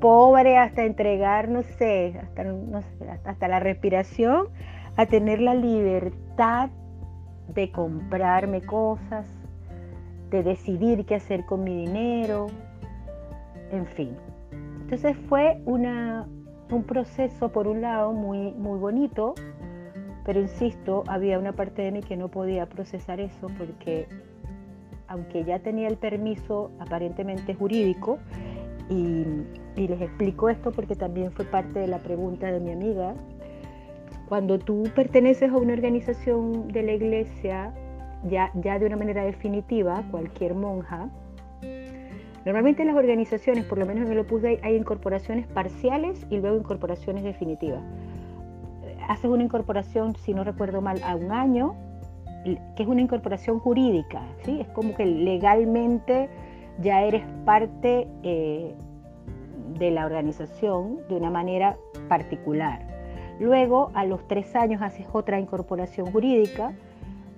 pobre 0.00 0.56
hasta 0.58 0.84
entregar, 0.84 1.48
no 1.48 1.62
sé, 1.62 2.18
hasta, 2.22 2.44
no 2.44 2.80
sé, 2.82 3.10
hasta 3.24 3.48
la 3.48 3.60
respiración, 3.60 4.48
a 4.96 5.06
tener 5.06 5.40
la 5.40 5.54
libertad 5.54 6.70
de 7.48 7.70
comprarme 7.72 8.62
cosas, 8.62 9.26
de 10.30 10.42
decidir 10.42 11.04
qué 11.06 11.16
hacer 11.16 11.44
con 11.44 11.64
mi 11.64 11.74
dinero, 11.86 12.48
en 13.70 13.86
fin. 13.86 14.16
Entonces 14.82 15.16
fue 15.28 15.60
un 15.66 16.82
proceso, 16.86 17.50
por 17.50 17.66
un 17.66 17.80
lado, 17.80 18.12
muy, 18.12 18.52
muy 18.52 18.78
bonito, 18.78 19.34
pero 20.24 20.40
insisto, 20.40 21.04
había 21.06 21.38
una 21.38 21.52
parte 21.52 21.82
de 21.82 21.92
mí 21.92 22.00
que 22.00 22.16
no 22.16 22.28
podía 22.28 22.66
procesar 22.66 23.20
eso 23.20 23.48
porque 23.58 24.08
aunque 25.08 25.44
ya 25.44 25.60
tenía 25.60 25.86
el 25.86 25.96
permiso 25.96 26.72
aparentemente 26.80 27.54
jurídico, 27.54 28.18
y, 28.88 29.24
y 29.76 29.88
les 29.88 30.00
explico 30.00 30.48
esto 30.48 30.72
porque 30.72 30.94
también 30.94 31.32
fue 31.32 31.44
parte 31.44 31.80
de 31.80 31.86
la 31.86 31.98
pregunta 31.98 32.50
de 32.50 32.60
mi 32.60 32.72
amiga, 32.72 33.14
cuando 34.28 34.58
tú 34.58 34.84
perteneces 34.94 35.50
a 35.52 35.56
una 35.56 35.72
organización 35.72 36.68
de 36.68 36.82
la 36.82 36.92
iglesia, 36.92 37.72
ya, 38.24 38.50
ya 38.54 38.78
de 38.78 38.86
una 38.86 38.96
manera 38.96 39.24
definitiva, 39.24 40.02
cualquier 40.10 40.54
monja, 40.54 41.08
normalmente 42.46 42.82
en 42.82 42.88
las 42.88 42.96
organizaciones, 42.96 43.64
por 43.64 43.76
lo 43.76 43.84
menos 43.84 44.06
en 44.06 44.12
el 44.12 44.20
Opus 44.20 44.40
Dei, 44.40 44.60
hay 44.62 44.76
incorporaciones 44.76 45.48
parciales 45.48 46.24
y 46.30 46.38
luego 46.38 46.56
incorporaciones 46.56 47.24
definitivas. 47.24 47.82
Haces 49.08 49.28
una 49.28 49.42
incorporación, 49.42 50.14
si 50.16 50.32
no 50.32 50.44
recuerdo 50.44 50.80
mal, 50.80 51.02
a 51.02 51.16
un 51.16 51.32
año, 51.32 51.74
que 52.44 52.82
es 52.82 52.88
una 52.88 53.00
incorporación 53.00 53.58
jurídica, 53.58 54.22
¿sí? 54.44 54.60
Es 54.60 54.68
como 54.68 54.94
que 54.94 55.04
legalmente 55.04 56.28
ya 56.80 57.02
eres 57.02 57.24
parte 57.44 58.06
eh, 58.22 58.74
de 59.78 59.90
la 59.90 60.06
organización 60.06 61.00
de 61.08 61.16
una 61.16 61.30
manera 61.30 61.76
particular. 62.08 62.80
Luego, 63.40 63.90
a 63.94 64.04
los 64.04 64.26
tres 64.28 64.54
años 64.54 64.82
haces 64.82 65.06
otra 65.12 65.40
incorporación 65.40 66.12
jurídica 66.12 66.72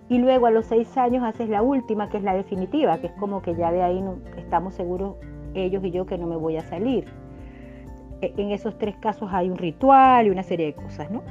y 0.09 0.19
luego 0.19 0.47
a 0.47 0.51
los 0.51 0.67
seis 0.67 0.97
años 0.97 1.23
haces 1.23 1.49
la 1.49 1.63
última, 1.63 2.09
que 2.09 2.17
es 2.17 2.23
la 2.23 2.35
definitiva, 2.35 2.99
que 2.99 3.09
es 3.09 3.13
como 3.15 3.43
que 3.43 3.55
ya 3.55 3.71
de 3.71 3.83
ahí 3.83 4.03
estamos 4.37 4.75
seguros 4.75 5.17
ellos 5.55 5.85
y 5.85 5.91
yo 5.91 6.07
que 6.07 6.17
no 6.17 6.27
me 6.27 6.37
voy 6.37 6.57
a 6.57 6.63
salir. 6.63 7.07
E, 8.23 8.33
en 8.37 8.51
esos 8.51 8.79
tres 8.79 8.97
casos 8.97 9.31
hay 9.33 9.51
un 9.51 9.59
ritual 9.59 10.27
y 10.27 10.31
una 10.31 10.43
serie 10.43 10.67
de 10.67 10.75
cosas, 10.75 11.11
¿no? 11.11 11.23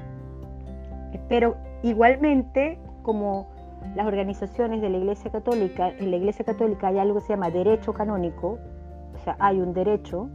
Pero 1.27 1.55
igualmente, 1.81 2.77
como 3.03 3.48
las 3.96 4.05
organizaciones 4.05 4.81
de 4.81 4.89
la 4.89 4.98
Iglesia 4.98 5.31
Católica, 5.31 5.89
en 5.89 6.12
la 6.12 6.17
Iglesia 6.17 6.46
Católica 6.46 6.88
hay 6.88 7.00
algo 7.00 7.15
que 7.15 7.22
se 7.22 7.29
llama 7.29 7.50
derecho 7.50 7.93
canónico, 7.93 8.60
o 9.15 9.24
sea, 9.24 9.36
hay 9.39 9.60
un 9.60 9.74
derecho. 9.74 10.29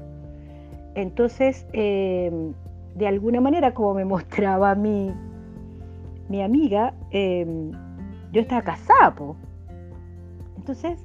Entonces, 0.95 1.67
eh, 1.73 2.53
de 2.95 3.07
alguna 3.07 3.41
manera, 3.41 3.73
como 3.73 3.95
me 3.95 4.05
mostraba 4.17 4.75
mi, 4.75 5.13
mi 6.29 6.43
amiga, 6.43 6.95
em, 7.11 7.73
yo 8.33 8.41
estaba 8.41 8.63
casada. 8.63 9.15
Entonces, 10.57 10.99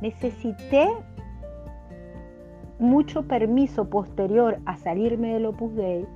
necesité 0.00 0.88
mucho 2.78 3.26
permiso 3.26 3.90
posterior 3.90 4.58
a 4.66 4.76
salirme 4.76 5.32
del 5.34 5.46
Opus 5.46 5.74
Dei 5.74 6.06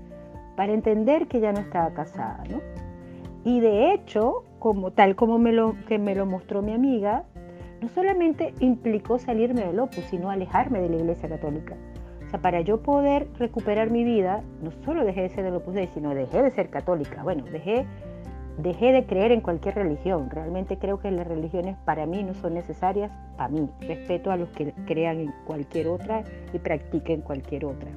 para 0.57 0.73
entender 0.73 1.27
que 1.27 1.41
ya 1.41 1.53
no 1.53 1.61
estaba 1.61 1.91
casada, 1.93 2.45
¿no? 2.49 2.61
Y 3.45 3.61
de 3.61 3.93
hecho, 3.93 4.45
como 4.61 4.93
tal 4.93 5.17
como 5.17 5.39
me 5.39 5.53
lo, 5.53 5.75
que 5.89 5.99
me 5.99 6.15
lo 6.15 6.27
mostró 6.27 6.63
mi 6.63 6.73
amiga, 6.73 7.25
no 7.81 7.89
solamente 7.89 8.55
implicó 8.61 9.19
salirme 9.19 9.65
del 9.65 9.81
Opus, 9.81 10.05
sino 10.05 10.31
alejarme 10.31 10.81
de 10.81 10.89
la 10.91 10.97
Iglesia 10.97 11.29
Católica 11.29 11.77
para 12.39 12.61
yo 12.61 12.83
poder 12.83 13.29
recuperar 13.39 13.91
mi 13.91 14.05
vida, 14.05 14.43
no 14.63 14.71
solo 14.85 15.05
dejé 15.05 15.23
de 15.23 15.29
ser 15.31 15.45
del 15.45 15.57
Opus 15.57 15.75
Dei, 15.75 15.89
sino 15.89 16.15
dejé 16.15 16.43
de 16.43 16.51
ser 16.53 16.71
católica. 16.71 17.23
Bueno, 17.23 17.45
dejé, 17.45 17.85
dejé 18.59 18.93
de 18.93 19.05
creer 19.05 19.33
en 19.33 19.41
cualquier 19.41 19.75
religión. 19.75 20.31
Realmente 20.31 20.79
creo 20.79 20.99
que 20.99 21.11
las 21.11 21.27
religiones 21.27 21.77
para 21.85 22.07
mí 22.07 22.23
no 22.23 22.35
son 22.35 22.55
necesarias, 22.55 23.11
para 23.37 23.49
mí. 23.49 23.69
Respeto 23.81 24.31
a 24.31 24.37
los 24.37 24.49
que 24.51 24.73
crean 24.87 25.21
en 25.21 25.35
cualquier 25.47 25.89
otra 25.89 26.25
y 26.53 26.59
practiquen 26.59 27.23
cualquier 27.23 27.65
otra. 27.65 27.91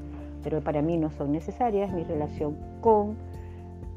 Pero 0.43 0.61
para 0.61 0.81
mí 0.81 0.97
no 0.97 1.09
son 1.11 1.31
necesarias. 1.31 1.91
Mi 1.91 2.03
relación 2.03 2.55
con 2.81 3.17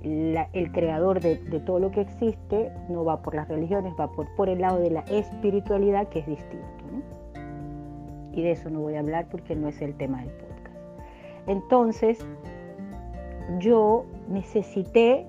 el 0.03 0.73
creador 0.73 1.21
de, 1.21 1.37
todo 1.67 1.81
lo 1.81 1.91
que 1.91 2.03
existe 2.03 2.73
no 2.89 3.05
va 3.05 3.21
por 3.23 3.35
las 3.35 3.49
religiones, 3.49 3.95
va 3.99 4.11
por, 4.13 4.33
por 4.37 4.49
el 4.49 4.61
lado 4.61 4.79
de 4.79 4.91
la 4.91 5.01
espiritualidad 5.01 6.09
que 6.09 6.21
es 6.21 6.27
distinto 6.27 6.79
y 8.39 8.43
de 8.43 8.53
eso 8.53 8.71
no 8.71 8.81
voy 8.81 8.95
a 8.95 9.01
hablar 9.01 9.27
porque 9.29 9.57
no 9.57 9.67
es 9.67 9.83
el 9.83 9.97
tema 9.97 10.21
del 10.21 10.31
podcast. 10.31 10.77
Entonces, 11.49 12.25
yo 13.59 14.05
necesité 14.29 15.27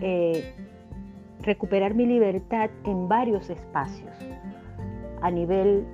eh, 0.00 0.54
recuperar 1.42 1.94
mi 1.94 2.06
libertad 2.06 2.70
en 2.84 3.08
varios 3.08 3.50
espacios. 3.50 4.10
A 5.20 5.30
nivel 5.30 5.86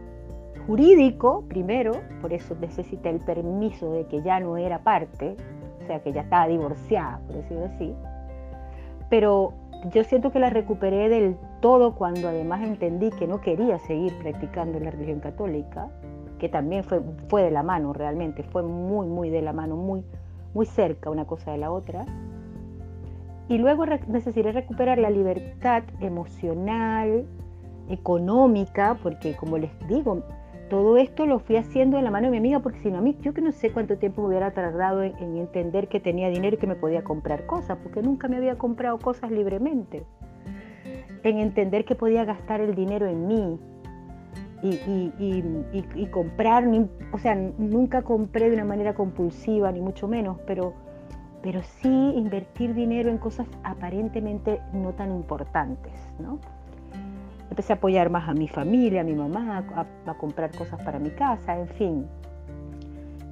jurídico, 0.66 1.44
primero, 1.48 1.92
por 2.20 2.32
eso 2.32 2.54
necesité 2.60 3.10
el 3.10 3.20
permiso 3.20 3.90
de 3.92 4.06
que 4.06 4.22
ya 4.22 4.40
no 4.40 4.56
era 4.56 4.80
parte, 4.80 5.36
o 5.82 5.86
sea, 5.86 6.02
que 6.02 6.12
ya 6.12 6.22
estaba 6.22 6.46
divorciada, 6.46 7.20
por 7.26 7.36
decirlo 7.36 7.64
así. 7.64 7.94
Pero 9.08 9.54
yo 9.92 10.04
siento 10.04 10.30
que 10.32 10.38
la 10.38 10.50
recuperé 10.50 11.08
del 11.08 11.36
todo 11.60 11.94
cuando 11.94 12.28
además 12.28 12.62
entendí 12.62 13.10
que 13.10 13.26
no 13.26 13.40
quería 13.40 13.78
seguir 13.78 14.12
practicando 14.18 14.78
la 14.80 14.90
religión 14.90 15.20
católica, 15.20 15.88
que 16.38 16.48
también 16.48 16.84
fue, 16.84 17.00
fue 17.28 17.42
de 17.42 17.50
la 17.50 17.62
mano 17.62 17.92
realmente, 17.92 18.42
fue 18.42 18.62
muy, 18.62 19.06
muy 19.06 19.30
de 19.30 19.42
la 19.42 19.52
mano, 19.52 19.76
muy, 19.76 20.04
muy 20.54 20.66
cerca 20.66 21.10
una 21.10 21.26
cosa 21.26 21.52
de 21.52 21.58
la 21.58 21.70
otra. 21.70 22.04
Y 23.48 23.58
luego 23.58 23.86
necesité 23.86 24.52
recuperar 24.52 24.98
la 24.98 25.10
libertad 25.10 25.82
emocional, 26.00 27.26
económica, 27.88 28.98
porque 29.02 29.34
como 29.34 29.56
les 29.56 29.70
digo, 29.88 30.22
todo 30.68 30.98
esto 30.98 31.26
lo 31.26 31.38
fui 31.38 31.56
haciendo 31.56 31.96
en 31.98 32.04
la 32.04 32.10
mano 32.10 32.26
de 32.26 32.32
mi 32.32 32.36
amiga, 32.36 32.60
porque 32.60 32.80
si 32.80 32.90
no, 32.90 32.98
a 32.98 33.00
mí 33.00 33.16
yo 33.22 33.32
que 33.32 33.40
no 33.40 33.52
sé 33.52 33.72
cuánto 33.72 33.96
tiempo 33.96 34.22
me 34.22 34.28
hubiera 34.28 34.50
tardado 34.52 35.02
en, 35.02 35.36
entender 35.36 35.88
que 35.88 35.98
tenía 35.98 36.28
dinero 36.28 36.56
y 36.56 36.58
que 36.58 36.66
me 36.66 36.74
podía 36.74 37.02
comprar 37.02 37.46
cosas, 37.46 37.78
porque 37.82 38.02
nunca 38.02 38.28
me 38.28 38.36
había 38.36 38.58
comprado 38.58 38.98
cosas 38.98 39.30
libremente. 39.30 40.04
En 41.22 41.38
entender 41.38 41.84
que 41.84 41.94
podía 41.94 42.24
gastar 42.24 42.60
el 42.60 42.74
dinero 42.74 43.06
en 43.06 43.26
mí 43.26 43.58
y, 44.62 46.06
comprar, 46.10 46.64
o 47.12 47.18
sea, 47.18 47.34
nunca 47.34 48.02
compré 48.02 48.50
de 48.50 48.54
una 48.54 48.64
manera 48.64 48.94
compulsiva, 48.94 49.72
ni 49.72 49.80
mucho 49.80 50.06
menos, 50.06 50.38
pero, 50.46 50.74
pero 51.42 51.62
sí 51.62 51.88
invertir 51.88 52.74
dinero 52.74 53.10
en 53.10 53.18
cosas 53.18 53.46
aparentemente 53.62 54.60
no 54.72 54.92
tan 54.92 55.12
importantes, 55.12 55.92
¿no? 56.18 56.38
empecé 57.58 57.72
a 57.72 57.76
apoyar 57.76 58.08
más 58.08 58.28
a 58.28 58.34
mi 58.34 58.46
familia, 58.46 59.00
a 59.00 59.04
mi 59.04 59.14
mamá, 59.14 59.64
a, 60.06 60.14
comprar 60.14 60.54
cosas 60.56 60.80
para 60.82 61.00
mi 61.00 61.10
casa, 61.10 61.58
en 61.58 61.68
fin. 61.68 62.06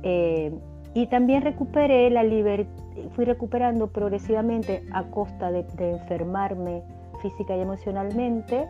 Eh, 0.02 0.52
y 0.94 1.06
también 1.06 1.42
recuperé 1.42 2.10
la 2.10 2.24
libertad, 2.24 2.72
fui 3.14 3.24
recuperando 3.24 3.88
progresivamente 3.88 4.82
a 4.92 5.04
costa 5.04 5.52
de, 5.52 5.66
enfermarme 5.78 6.82
física 7.22 7.56
y 7.56 7.60
emocionalmente, 7.60 8.66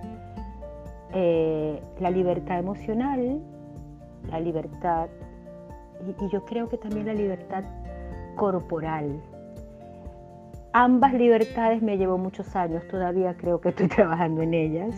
eh, 1.14 1.80
la 2.00 2.10
libertad 2.10 2.58
emocional, 2.58 3.40
la 4.30 4.40
libertad, 4.40 5.08
y, 6.06 6.24
y 6.24 6.28
yo 6.28 6.44
creo 6.44 6.68
que 6.68 6.76
también 6.76 7.06
la 7.06 7.14
libertad 7.14 7.64
corporal, 8.36 9.20
ambas 10.72 11.12
libertades 11.14 11.82
me 11.82 11.98
llevó 11.98 12.18
muchos 12.18 12.54
años, 12.54 12.86
todavía 12.88 13.34
creo 13.36 13.60
que 13.60 13.70
estoy 13.70 13.88
trabajando 13.96 14.42
en 14.42 14.54
ellas 14.54 14.94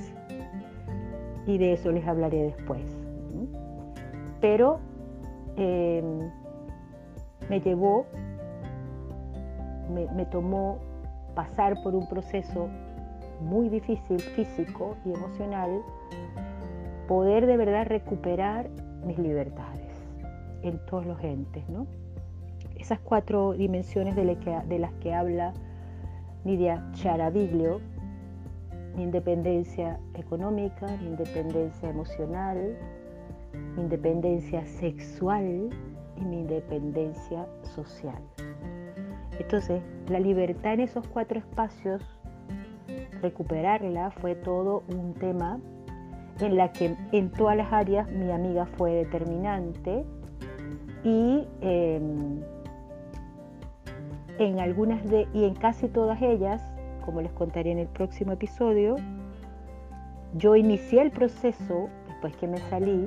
y 1.46 1.56
de 1.56 1.72
eso 1.72 1.90
les 1.90 2.06
hablaré 2.06 2.42
después. 2.42 2.82
Pero 4.40 4.80
eh, 5.56 6.02
me 7.48 7.60
llevó, 7.60 8.06
me, 9.90 10.26
tomó 10.26 10.78
pasar 11.34 11.82
por 11.82 11.94
un 11.94 12.08
proceso 12.08 12.68
muy 13.40 13.68
difícil 13.68 14.20
físico 14.20 14.96
y 15.04 15.12
emocional, 15.12 15.80
poder 17.06 17.46
de 17.46 17.56
verdad 17.56 17.86
recuperar 17.86 18.68
mis 19.04 19.18
libertades 19.18 19.86
en 20.62 20.78
todos 20.86 21.06
los 21.06 21.22
entes, 21.22 21.66
¿no? 21.68 21.86
Esas 22.76 22.98
cuatro 23.00 23.52
dimensiones 23.52 24.16
de, 24.16 24.78
las 24.78 24.92
que 24.94 25.14
habla 25.14 25.52
Nidia 26.44 26.88
Charaviglio 26.92 27.80
independencia 28.96 30.00
económica, 30.14 30.86
independencia 31.00 31.88
emocional, 31.88 32.76
independencia 33.76 34.66
sexual, 34.66 35.70
y 36.20 36.24
mi 36.24 36.40
independencia 36.40 37.46
social. 37.62 38.20
Entonces, 39.38 39.80
la 40.08 40.18
libertad 40.18 40.74
en 40.74 40.80
esos 40.80 41.06
cuatro 41.06 41.38
espacios, 41.38 42.02
recuperarla 43.22 44.10
fue 44.10 44.34
todo 44.34 44.82
un 44.88 45.14
tema 45.14 45.60
en 46.40 46.56
la 46.56 46.72
que 46.72 46.96
en 47.12 47.30
todas 47.30 47.56
las 47.56 47.72
áreas 47.72 48.10
mi 48.10 48.30
amiga 48.30 48.66
fue 48.66 48.92
determinante 48.92 50.04
y 51.04 51.46
em, 51.60 52.40
en 54.38 54.60
algunas 54.60 55.04
de 55.08 55.26
y 55.32 55.44
en 55.44 55.54
casi 55.54 55.88
todas 55.88 56.20
ellas, 56.22 56.62
como 57.04 57.20
les 57.20 57.32
contaré 57.32 57.72
en 57.72 57.78
el 57.78 57.88
próximo 57.88 58.32
episodio, 58.32 58.96
yo 60.34 60.56
inicié 60.56 61.02
el 61.02 61.10
proceso 61.10 61.88
después 62.06 62.36
que 62.36 62.46
me 62.46 62.58
salí, 62.58 63.06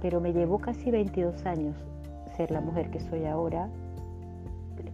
pero 0.00 0.20
me 0.20 0.32
llevó 0.32 0.58
casi 0.58 0.90
22 0.90 1.46
años 1.46 1.76
ser 2.36 2.50
la 2.50 2.60
mujer 2.60 2.90
que 2.90 3.00
soy 3.00 3.24
ahora, 3.24 3.68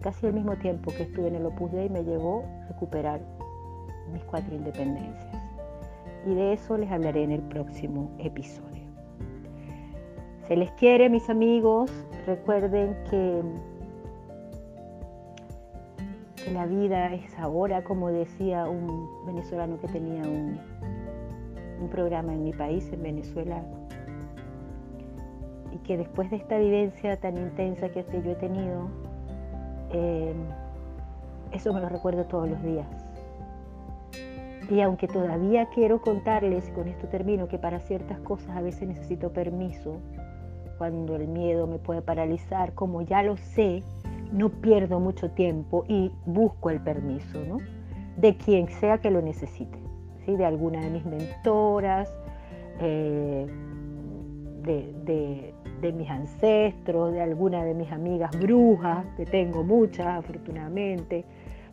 casi 0.01 0.27
al 0.27 0.33
mismo 0.33 0.55
tiempo 0.57 0.91
que 0.91 1.03
estuve 1.03 1.27
en 1.27 1.35
el 1.35 1.45
Opus 1.45 1.71
Dei 1.71 1.89
me 1.89 2.03
llevó 2.03 2.43
a 2.63 2.67
recuperar 2.67 3.21
mis 4.13 4.23
cuatro 4.23 4.55
independencias. 4.55 5.25
Y 6.25 6.33
de 6.33 6.53
eso 6.53 6.77
les 6.77 6.91
hablaré 6.91 7.23
en 7.23 7.31
el 7.31 7.41
próximo 7.41 8.11
episodio. 8.19 8.68
Se 10.49 10.55
les 10.55 10.71
quiere, 10.71 11.09
mis 11.09 11.29
amigos. 11.29 11.91
Recuerden 12.25 12.97
que, 13.11 13.43
la 16.51 16.65
vida 16.65 17.13
es 17.13 17.37
ahora, 17.37 17.83
como 17.83 18.09
decía 18.09 18.67
un 18.67 19.27
venezolano 19.27 19.79
que 19.79 19.87
tenía 19.87 20.23
un, 20.23 20.59
programa 21.91 22.33
en 22.33 22.43
mi 22.43 22.51
país, 22.51 22.91
en 22.91 23.03
Venezuela, 23.03 23.63
y 25.71 25.77
que 25.85 25.97
después 25.97 26.31
de 26.31 26.37
esta 26.37 26.57
vivencia 26.57 27.19
tan 27.19 27.37
intensa 27.37 27.89
que 27.89 28.03
yo 28.11 28.31
he 28.31 28.35
tenido, 28.35 28.89
eh, 29.91 30.33
eso 31.51 31.71
me 31.73 31.79
lo 31.79 31.89
recuerdo 31.89 32.25
todos 32.25 32.49
los 32.49 32.61
días. 32.63 32.87
Y 34.67 34.81
aunque 34.81 35.07
todavía 35.07 35.67
quiero 35.75 36.01
contarles, 36.01 36.71
con 36.71 36.87
esto 36.87 37.07
termino, 37.07 37.47
que 37.47 37.59
para 37.59 37.79
ciertas 37.81 38.19
cosas 38.21 38.57
a 38.57 38.61
veces 38.61 38.87
necesito 38.87 39.31
permiso, 39.31 39.99
cuando 40.79 41.17
el 41.17 41.27
miedo 41.27 41.67
me 41.67 41.77
puede 41.77 42.01
paralizar, 42.01 42.73
como 42.73 43.01
ya 43.01 43.21
lo 43.21 43.35
sé, 43.37 43.83
no 44.31 44.49
pierdo 44.49 44.99
mucho 44.99 45.29
tiempo 45.29 45.83
y 45.87 46.11
busco 46.25 46.69
el 46.69 46.79
permiso, 46.79 47.43
¿no? 47.45 47.57
De 48.17 48.37
quien 48.37 48.69
sea 48.69 48.99
que 48.99 49.11
lo 49.11 49.21
necesite, 49.21 49.77
¿sí? 50.25 50.35
De 50.37 50.45
alguna 50.45 50.79
de 50.79 50.89
mis 50.89 51.05
mentoras, 51.05 52.09
eh, 52.79 53.45
de, 54.63 55.53
de 55.81 55.91
mis 55.91 56.09
ancestros, 56.09 57.11
de 57.11 57.21
alguna 57.21 57.63
de 57.65 57.73
mis 57.73 57.91
amigas 57.91 58.31
brujas, 58.39 59.05
que 59.17 59.25
tengo 59.25 59.63
muchas 59.63 60.07
afortunadamente, 60.07 61.25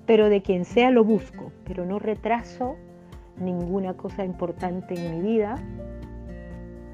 pero 0.05 0.29
de 0.29 0.43
quien 0.43 0.65
sea 0.65 0.91
lo 0.91 1.05
busco, 1.05 1.53
pero 1.65 1.85
no 1.87 1.99
retraso 1.99 2.75
ninguna 3.39 3.95
cosa 3.95 4.25
importante 4.25 4.95
en 4.95 5.17
mi 5.17 5.29
vida 5.35 5.57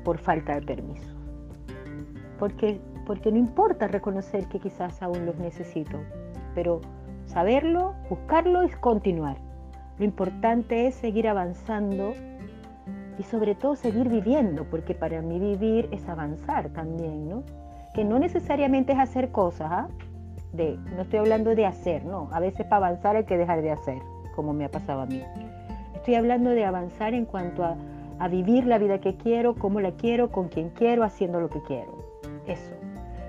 por 0.04 0.19
falta 0.19 0.57
de 0.57 0.62
permiso. 0.62 1.12
Porque, 2.42 2.80
porque 3.06 3.30
no 3.30 3.38
importa 3.38 3.87
reconocer 3.87 4.49
que 4.49 4.58
quizás 4.58 5.00
aún 5.00 5.26
los 5.26 5.37
necesito, 5.37 6.00
pero 6.56 6.80
saberlo, 7.25 7.94
buscarlo 8.11 8.64
y 8.64 8.70
continuar. 8.70 9.37
Lo 9.96 10.04
importante 10.04 10.88
es 10.88 10.96
seguir 10.96 11.28
avanzando 11.28 12.14
y 13.16 13.22
sobre 13.22 13.54
todo 13.54 13.76
seguir 13.76 14.08
viviendo, 14.08 14.64
porque 14.64 14.92
para 14.92 15.22
mí 15.22 15.38
vivir 15.38 15.88
es 15.92 16.08
avanzar 16.08 16.70
también, 16.70 17.28
¿no? 17.28 17.44
Que 17.94 18.04
no 18.04 18.18
necesariamente 18.18 18.92
es 18.92 18.99
hacer 18.99 19.30
cosas, 19.30 19.68
¿ah? 19.70 19.88
De, 20.52 20.76
no 20.97 21.02
estoy 21.02 21.21
hablando 21.21 21.54
de 21.54 21.64
hacer, 21.64 22.04
no, 22.04 22.28
a 22.32 22.40
veces 22.40 22.67
para 22.67 22.88
avanzar 22.88 23.14
hay 23.14 23.25
que 23.25 23.38
dejar 23.38 23.62
de 23.62 23.71
hacer, 23.71 23.99
como 24.34 24.52
me 24.52 24.64
ha 24.64 24.69
pasado 24.69 25.02
a 25.02 25.06
mí. 25.06 25.23
Estoy 25.95 26.17
hablando 26.17 26.50
de 26.50 26.64
avanzar 26.64 27.14
en 27.14 27.25
cuanto 27.25 27.62
a, 27.62 27.76
a 28.19 28.26
vivir 28.26 28.67
la 28.67 28.78
vida 28.78 28.99
que 28.99 29.14
quiero, 29.14 29.54
cómo 29.54 29.78
la 29.78 29.93
quiero, 29.93 30.32
con 30.32 30.49
quien 30.49 30.71
quiero, 30.71 31.04
haciendo 31.04 31.38
lo 31.38 31.49
que 31.49 31.62
quiero. 31.62 32.11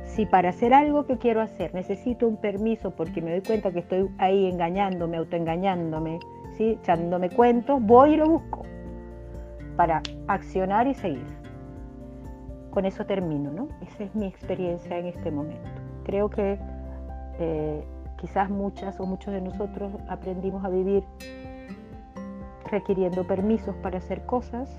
Si 0.03 0.25
para 0.25 0.49
hacer 0.49 0.73
algo 0.73 1.05
que 1.05 1.17
quiero 1.17 1.41
hacer 1.41 1.73
necesito 1.73 2.27
un 2.27 2.37
permiso 2.37 2.91
porque 2.91 3.21
me 3.21 3.31
doy 3.31 3.41
cuenta 3.41 3.71
que 3.71 3.79
estoy 3.79 4.09
ahí 4.19 4.45
engañándome, 4.47 5.17
autoengañándome, 5.17 6.19
¿sí? 6.57 6.77
echándome 6.81 7.29
cuentos, 7.29 7.81
voy 7.81 8.13
y 8.13 8.17
lo 8.17 8.29
busco 8.29 8.63
para 9.75 10.01
accionar 10.27 10.87
y 10.87 10.93
seguir. 10.93 11.25
Con 12.69 12.85
eso 12.85 13.05
termino, 13.05 13.51
¿no? 13.51 13.67
Esa 13.81 14.03
es 14.03 14.15
mi 14.15 14.25
experiencia 14.25 14.97
en 14.97 15.07
este 15.07 15.31
momento. 15.31 15.69
Creo 16.03 16.29
que 16.29 16.59
eh, 17.39 17.83
quizás 18.17 18.49
muchas 18.49 18.99
o 18.99 19.05
muchos 19.05 19.33
de 19.33 19.41
nosotros 19.41 19.91
aprendimos 20.09 20.63
a 20.63 20.69
vivir 20.69 21.03
requiriendo 22.69 23.25
permisos 23.25 23.75
para 23.77 23.99
hacer 23.99 24.25
cosas, 24.25 24.69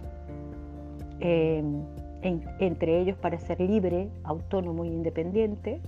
entre 2.25 3.01
ellos 3.01 3.17
para 3.19 3.39
ser 3.39 3.61
libre, 3.61 4.09
autónomo 4.25 4.85
e 4.85 4.89
independiente, 4.89 5.81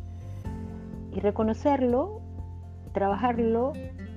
y 1.12 1.20
reconocerlo, 1.20 2.20
trabajarlo 2.92 3.72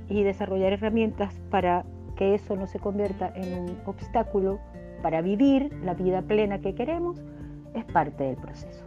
y 0.09 0.23
desarrollar 0.23 0.73
herramientas 0.73 1.33
para 1.49 1.85
que 2.15 2.35
eso 2.35 2.55
no 2.55 2.67
se 2.67 2.79
convierta 2.79 3.31
en 3.35 3.57
un 3.57 3.77
obstáculo 3.85 4.59
para 5.01 5.21
vivir 5.21 5.73
la 5.83 5.93
vida 5.93 6.21
plena 6.21 6.59
que 6.59 6.75
queremos, 6.75 7.21
es 7.73 7.85
parte 7.85 8.25
del 8.25 8.35
proceso. 8.35 8.83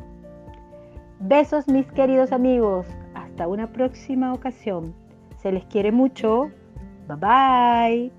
Besos 1.20 1.68
mis 1.68 1.86
queridos 1.92 2.32
amigos, 2.32 2.86
hasta 3.14 3.48
una 3.48 3.68
próxima 3.72 4.34
ocasión. 4.34 4.94
Se 5.38 5.52
les 5.52 5.64
quiere 5.66 5.92
mucho. 5.92 6.50
Bye 7.08 8.10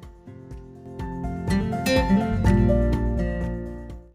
bye. 1.85 2.32